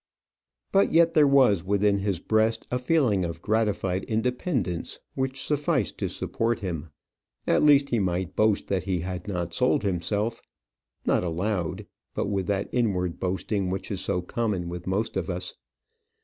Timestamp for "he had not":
8.85-9.53